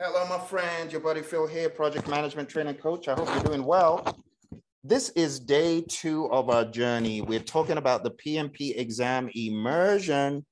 [0.00, 0.90] Hello, my friend.
[0.90, 3.06] Your buddy Phil here, project management training coach.
[3.06, 4.18] I hope you're doing well.
[4.82, 7.20] This is day two of our journey.
[7.20, 10.44] We're talking about the PMP exam immersion,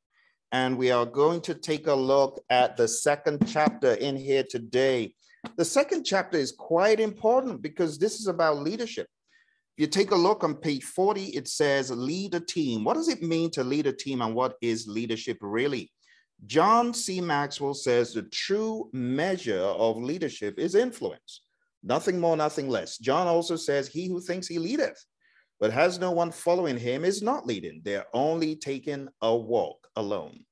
[0.53, 5.13] and we are going to take a look at the second chapter in here today.
[5.57, 9.09] The second chapter is quite important because this is about leadership.
[9.77, 12.85] If you take a look on page 40, it says lead a team.
[12.85, 15.91] What does it mean to lead a team and what is leadership really?
[16.47, 17.21] John C.
[17.21, 21.43] Maxwell says the true measure of leadership is influence,
[21.85, 22.99] nothing more, nothing less.
[22.99, 25.05] John also says, He who thinks he leadeth,
[25.61, 27.81] but has no one following him is not leading.
[27.85, 30.45] They're only taking a walk alone.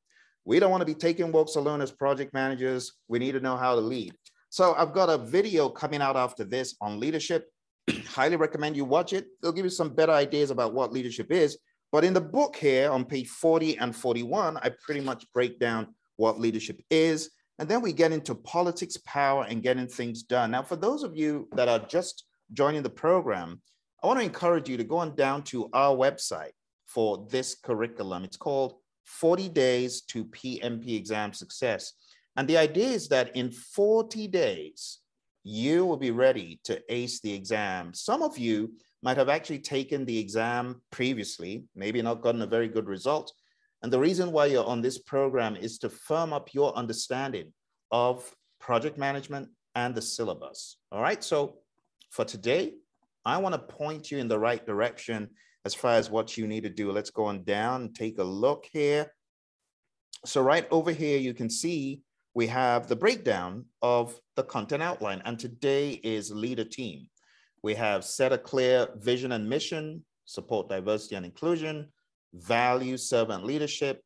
[0.44, 2.92] We don't want to be taking walks alone as project managers.
[3.08, 4.14] We need to know how to lead.
[4.48, 7.48] So I've got a video coming out after this on leadership.
[8.06, 9.26] Highly recommend you watch it.
[9.42, 11.58] It'll give you some better ideas about what leadership is
[11.92, 15.94] but in the book here on page 40 and 41, I pretty much break down
[16.16, 17.30] what leadership is.
[17.58, 20.52] And then we get into politics, power, and getting things done.
[20.52, 23.60] Now, for those of you that are just joining the program,
[24.02, 26.52] I want to encourage you to go on down to our website
[26.86, 28.24] for this curriculum.
[28.24, 31.92] It's called 40 Days to PMP Exam Success.
[32.36, 34.98] And the idea is that in 40 days,
[35.42, 37.92] you will be ready to ace the exam.
[37.94, 42.68] Some of you might have actually taken the exam previously, maybe not gotten a very
[42.68, 43.32] good result.
[43.82, 47.52] And the reason why you're on this program is to firm up your understanding
[47.90, 50.76] of project management and the syllabus.
[50.92, 51.22] All right.
[51.24, 51.58] So
[52.10, 52.74] for today,
[53.24, 55.30] I want to point you in the right direction
[55.64, 56.92] as far as what you need to do.
[56.92, 59.12] Let's go on down and take a look here.
[60.24, 62.02] So right over here, you can see
[62.34, 65.22] we have the breakdown of the content outline.
[65.24, 67.08] And today is lead a team.
[67.62, 71.88] We have set a clear vision and mission, support diversity and inclusion,
[72.32, 74.02] value servant leadership,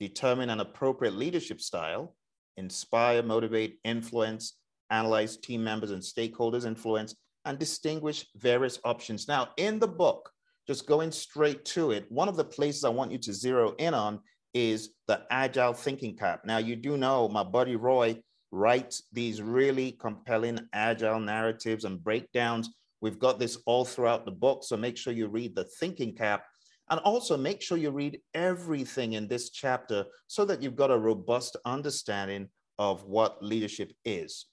[0.00, 2.14] determine an appropriate leadership style,
[2.56, 4.58] inspire, motivate, influence,
[4.90, 7.14] analyze team members and stakeholders' influence,
[7.44, 9.26] and distinguish various options.
[9.26, 10.30] Now, in the book,
[10.66, 13.94] just going straight to it, one of the places I want you to zero in
[13.94, 14.20] on
[14.52, 16.42] is the agile thinking cap.
[16.44, 18.20] Now, you do know my buddy Roy
[18.50, 22.70] writes these really compelling agile narratives and breakdowns
[23.00, 26.44] We've got this all throughout the book, so make sure you read the thinking cap.
[26.90, 30.98] And also make sure you read everything in this chapter so that you've got a
[30.98, 32.48] robust understanding
[32.78, 34.46] of what leadership is.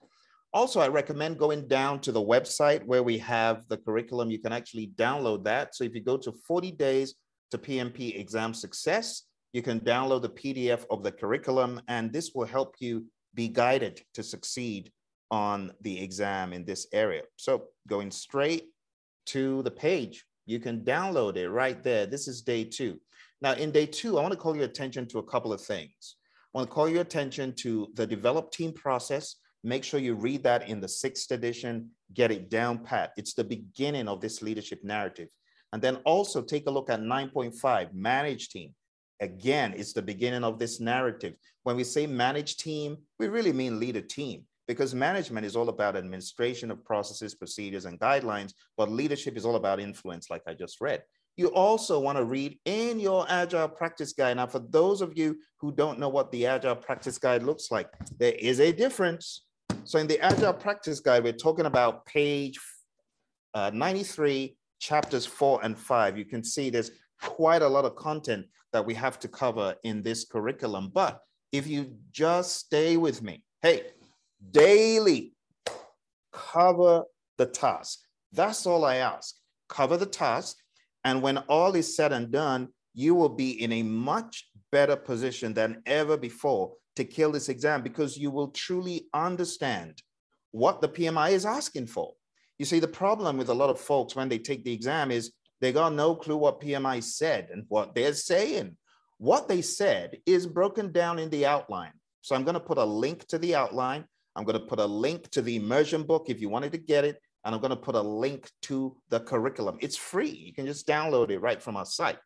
[0.53, 4.31] Also, I recommend going down to the website where we have the curriculum.
[4.31, 5.75] You can actually download that.
[5.75, 7.15] So if you go to 40 days
[7.51, 9.23] to PMP exam success,
[9.53, 14.01] you can download the PDF of the curriculum, and this will help you be guided
[14.13, 14.91] to succeed
[15.35, 17.23] on the exam in this area.
[17.35, 18.69] So going straight
[19.25, 22.05] to the page, you can download it right there.
[22.05, 23.01] This is day two.
[23.41, 26.15] Now in day two, I wanna call your attention to a couple of things.
[26.53, 29.35] I wanna call your attention to the develop team process.
[29.61, 33.11] Make sure you read that in the sixth edition, get it down pat.
[33.17, 35.27] It's the beginning of this leadership narrative.
[35.73, 38.73] And then also take a look at 9.5, manage team.
[39.19, 41.33] Again, it's the beginning of this narrative.
[41.63, 45.69] When we say manage team, we really mean lead a team because management is all
[45.69, 50.53] about administration of processes, procedures, and guidelines, but leadership is all about influence, like I
[50.53, 51.03] just read.
[51.37, 54.37] You also want to read in your Agile Practice Guide.
[54.37, 57.89] Now, for those of you who don't know what the Agile Practice Guide looks like,
[58.17, 59.43] there is a difference.
[59.83, 62.57] So, in the Agile Practice Guide, we're talking about page
[63.53, 66.17] uh, 93, chapters four and five.
[66.17, 70.03] You can see there's quite a lot of content that we have to cover in
[70.03, 70.91] this curriculum.
[70.93, 71.21] But
[71.51, 73.83] if you just stay with me, hey,
[74.51, 75.33] daily.
[76.31, 77.03] Cover
[77.37, 77.99] the task.
[78.31, 79.35] That's all I ask.
[79.69, 80.57] Cover the task.
[81.03, 85.53] And when all is said and done, you will be in a much better position
[85.53, 90.01] than ever before to kill this exam because you will truly understand
[90.51, 92.13] what the PMI is asking for.
[92.57, 95.33] You see, the problem with a lot of folks when they take the exam is
[95.59, 98.77] they got no clue what PMI said and what they're saying.
[99.17, 101.93] What they said is broken down in the outline.
[102.21, 104.05] So I'm going to put a link to the outline.
[104.35, 107.05] I'm going to put a link to the immersion book if you wanted to get
[107.05, 107.21] it.
[107.43, 109.77] And I'm going to put a link to the curriculum.
[109.79, 110.31] It's free.
[110.31, 112.17] You can just download it right from our site.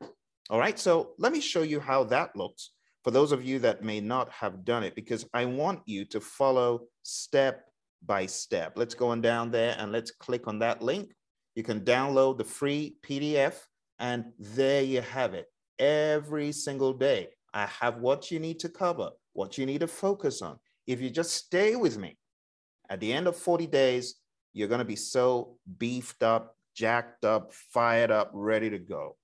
[0.49, 0.79] All right.
[0.79, 2.71] So let me show you how that looks
[3.03, 6.19] for those of you that may not have done it, because I want you to
[6.19, 7.65] follow step
[8.05, 8.73] by step.
[8.75, 11.13] Let's go on down there and let's click on that link.
[11.55, 13.55] You can download the free PDF
[13.99, 15.47] and there you have it.
[15.79, 20.41] Every single day, I have what you need to cover, what you need to focus
[20.41, 20.59] on
[20.89, 22.17] if you just stay with me,
[22.89, 24.15] at the end of 40 days,
[24.53, 29.15] you're going to be so beefed up, jacked up, fired up, ready to go.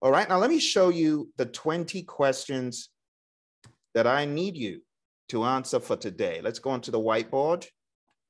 [0.00, 2.90] All right, now let me show you the 20 questions
[3.94, 4.80] that I need you
[5.30, 6.40] to answer for today.
[6.40, 7.66] Let's go onto the whiteboard.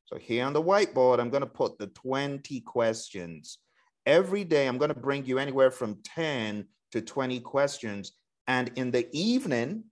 [0.07, 3.59] So here on the whiteboard, I'm going to put the 20 questions.
[4.07, 8.13] Every day, I'm going to bring you anywhere from 10 to 20 questions.
[8.47, 9.85] And in the evening,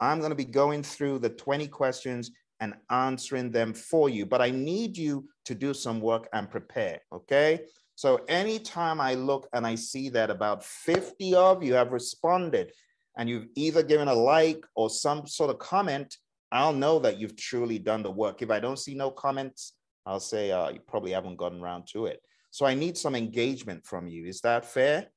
[0.00, 2.30] I'm going to be going through the 20 questions
[2.60, 4.26] and answering them for you.
[4.26, 7.60] But I need you to do some work and prepare, okay?
[7.94, 12.72] So anytime I look and I see that about 50 of you have responded
[13.16, 16.16] and you've either given a like or some sort of comment,
[16.52, 18.42] I'll know that you've truly done the work.
[18.42, 19.74] If I don't see no comments,
[20.06, 22.20] I'll say uh, you probably haven't gotten around to it.
[22.50, 24.24] So I need some engagement from you.
[24.24, 25.08] Is that fair?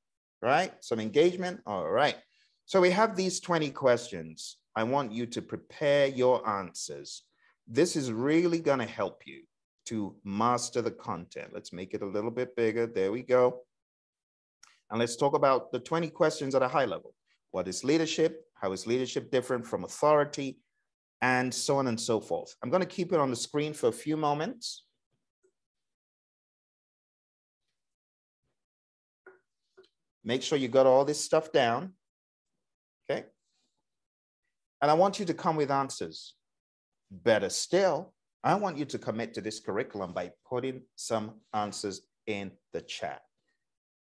[0.42, 0.74] Right?
[0.82, 1.62] Some engagement?
[1.66, 2.18] All right.
[2.66, 4.58] So we have these 20 questions.
[4.76, 7.24] I want you to prepare your answers.
[7.68, 9.44] This is really going to help you
[9.86, 11.52] to master the content.
[11.54, 12.88] Let's make it a little bit bigger.
[12.88, 13.62] There we go.
[14.90, 17.14] And let's talk about the 20 questions at a high level.
[17.52, 18.46] What is leadership?
[18.56, 20.60] How is leadership different from authority?
[21.22, 22.56] And so on and so forth.
[22.62, 24.86] I'm going to keep it on the screen for a few moments.
[30.24, 31.94] Make sure you got all this stuff down.
[34.84, 36.34] And I want you to come with answers.
[37.10, 38.14] Better still,
[38.44, 43.22] I want you to commit to this curriculum by putting some answers in the chat.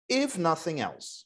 [0.09, 1.25] If nothing else,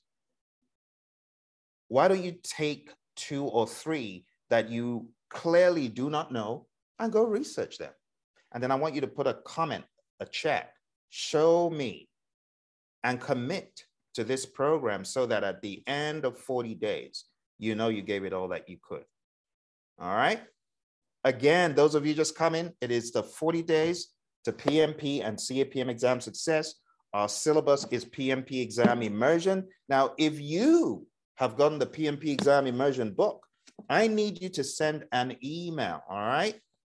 [1.89, 6.67] why don't you take two or three that you clearly do not know
[6.99, 7.93] and go research them?
[8.53, 9.87] And then I want you to put a comment,
[10.21, 10.75] a chat,
[11.09, 12.11] show me,
[13.05, 13.87] and commit
[14.17, 17.25] to this program so that at the end of 40 days,
[17.59, 19.05] you know you gave it all that you could.
[19.99, 20.41] All right.
[21.25, 24.09] Again, those of you just coming, it is the 40 days
[24.45, 26.75] to PMP and CAPM exam success.
[27.13, 29.67] Our syllabus is PMP exam immersion.
[29.89, 31.07] Now, if you
[31.37, 33.47] have gotten the PMP exam immersion book,
[33.89, 36.55] I need you to send an email, all right?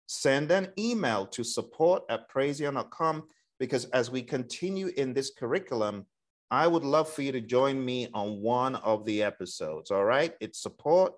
[0.07, 3.25] Send an email to support at praizion.com
[3.59, 6.07] because as we continue in this curriculum,
[6.51, 10.35] I would love for you to join me on one of the episodes, all right?
[10.41, 11.13] It's support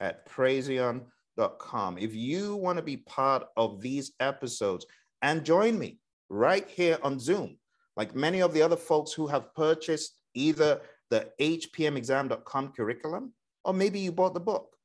[0.00, 1.10] at praizion.com
[1.58, 1.98] com.
[1.98, 4.86] If you want to be part of these episodes
[5.22, 5.98] and join me
[6.28, 7.58] right here on Zoom,
[7.96, 13.32] like many of the other folks who have purchased either the hpmexam.com curriculum
[13.64, 14.76] or maybe you bought the book,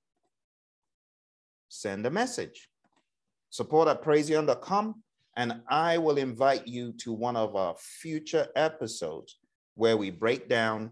[1.69, 2.69] send a message.
[3.49, 5.03] Support at praizion.com
[5.37, 9.37] and I will invite you to one of our future episodes
[9.75, 10.91] where we break down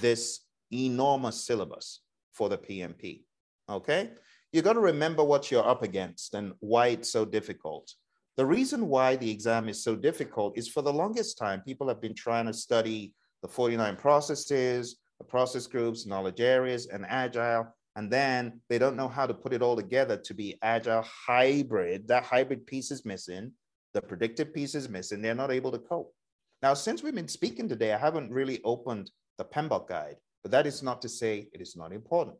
[0.00, 0.40] this
[0.72, 2.00] enormous syllabus
[2.34, 3.22] for the PMP.
[3.68, 4.10] Okay?
[4.54, 7.92] you got to remember what you're up against and why it's so difficult.
[8.36, 12.00] The reason why the exam is so difficult is for the longest time, people have
[12.00, 17.66] been trying to study the 49 processes, the process groups, knowledge areas, and agile.
[17.96, 22.06] And then they don't know how to put it all together to be agile hybrid.
[22.06, 23.50] That hybrid piece is missing.
[23.92, 25.20] The predictive piece is missing.
[25.20, 26.14] They're not able to cope.
[26.62, 30.66] Now, since we've been speaking today, I haven't really opened the PMBOK guide, but that
[30.66, 32.36] is not to say it is not important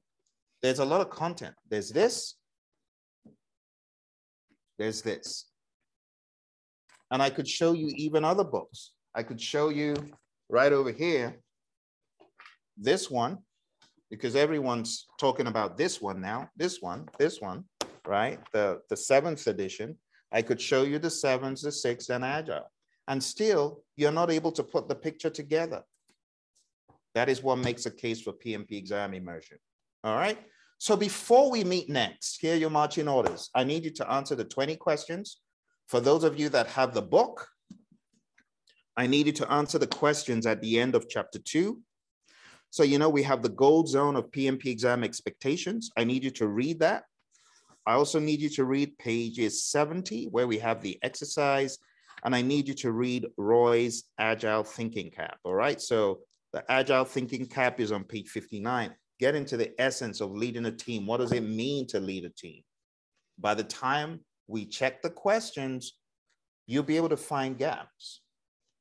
[0.64, 1.54] there's a lot of content.
[1.68, 2.36] There's this,
[4.78, 5.44] there's this.
[7.10, 8.92] And I could show you even other books.
[9.14, 9.94] I could show you
[10.48, 11.38] right over here,
[12.78, 13.40] this one,
[14.10, 17.64] because everyone's talking about this one now, this one, this one,
[18.06, 18.40] right?
[18.54, 19.98] The, the seventh edition.
[20.32, 22.70] I could show you the sevens, the sixth, and agile.
[23.06, 25.82] And still, you're not able to put the picture together.
[27.14, 29.58] That is what makes a case for PMP exam immersion.
[30.02, 30.38] All right.
[30.78, 33.50] So before we meet next, here are your marching orders.
[33.54, 35.40] I need you to answer the 20 questions.
[35.86, 37.46] For those of you that have the book,
[38.96, 41.80] I need you to answer the questions at the end of chapter two.
[42.70, 45.90] So, you know, we have the gold zone of PMP exam expectations.
[45.96, 47.04] I need you to read that.
[47.86, 51.78] I also need you to read pages 70, where we have the exercise,
[52.24, 55.38] and I need you to read Roy's Agile Thinking Cap.
[55.44, 55.80] All right.
[55.80, 56.20] So
[56.54, 60.70] the Agile Thinking Cap is on page 59 get into the essence of leading a
[60.70, 61.06] team.
[61.06, 62.62] What does it mean to lead a team?
[63.38, 65.98] By the time we check the questions,
[66.66, 68.22] you'll be able to find gaps.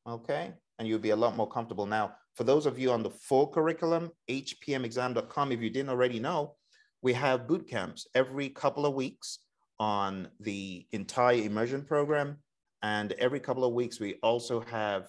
[0.08, 0.54] Okay.
[0.80, 1.86] And you'll be a lot more comfortable.
[1.86, 6.56] Now, for those of you on the full curriculum, hpmexam.com, if you didn't already know,
[7.02, 9.40] we have boot camps every couple of weeks
[9.80, 12.38] on the entire immersion program.
[12.82, 15.08] And every couple of weeks, we also have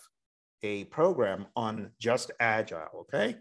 [0.65, 3.07] a program on just agile.
[3.15, 3.37] Okay.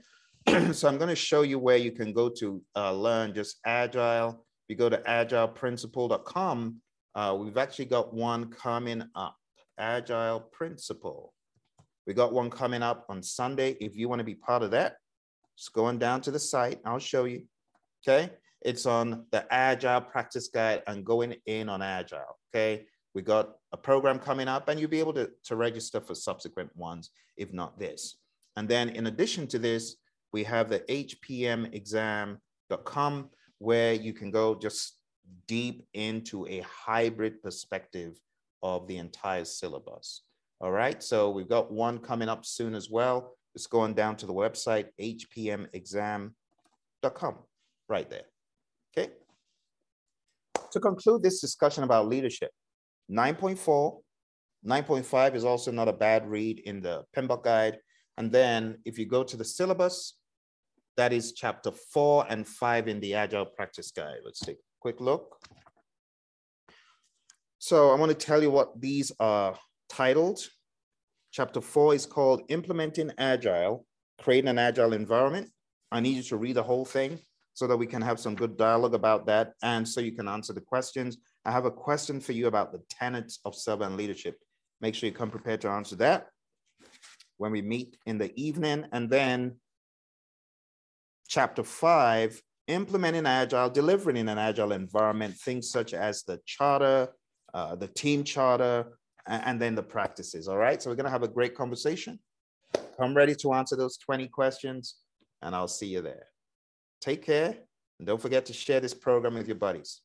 [0.73, 4.29] so I'm going to show you where you can go to uh, learn just Agile.
[4.29, 6.75] If you go to agileprinciple.com,
[7.15, 9.37] uh, we've actually got one coming up,
[9.79, 11.33] Agile Principle.
[12.05, 13.77] We got one coming up on Sunday.
[13.79, 14.97] If you want to be part of that,
[15.57, 17.43] just going down to the site, I'll show you.
[18.05, 18.31] Okay.
[18.61, 22.37] It's on the Agile practice guide and going in on Agile.
[22.53, 22.85] Okay.
[23.13, 26.75] We got a program coming up and you'll be able to, to register for subsequent
[26.75, 28.15] ones, if not this.
[28.57, 29.95] And then in addition to this,
[30.31, 32.39] we have the hpmexam.com
[33.59, 34.97] where you can go just
[35.47, 38.19] deep into a hybrid perspective
[38.61, 40.21] of the entire syllabus.
[40.59, 43.35] All right, so we've got one coming up soon as well.
[43.53, 46.31] It's going down to the website, hpmexam.com,
[47.89, 48.23] right there.
[48.97, 49.11] Okay.
[50.71, 52.51] To conclude this discussion about leadership,
[53.11, 53.99] 9.4,
[54.65, 57.77] 9.5 is also not a bad read in the PMBOK guide.
[58.17, 60.15] And then if you go to the syllabus,
[60.95, 64.19] that is chapter four and five in the Agile Practice Guide.
[64.23, 65.37] Let's take a quick look.
[67.57, 69.57] So I want to tell you what these are
[69.89, 70.39] titled.
[71.31, 73.85] Chapter four is called Implementing Agile,
[74.21, 75.49] Creating an Agile Environment.
[75.91, 77.19] I need you to read the whole thing
[77.53, 80.53] so that we can have some good dialogue about that and so you can answer
[80.53, 81.17] the questions.
[81.45, 84.37] I have a question for you about the tenets of servant leadership.
[84.81, 86.27] Make sure you come prepared to answer that
[87.37, 88.85] when we meet in the evening.
[88.91, 89.55] And then
[91.27, 97.09] chapter five, implementing agile, delivering in an agile environment, things such as the charter,
[97.53, 100.47] uh, the team charter, and, then the practices.
[100.47, 100.81] All right.
[100.81, 102.19] So we're going to have a great conversation.
[102.97, 104.95] Come ready to answer those 20 questions,
[105.41, 106.27] and I'll see you there.
[107.01, 107.55] Take care.
[107.99, 110.01] And don't forget to share this program with your buddies.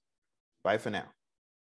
[0.63, 1.18] Bye for now.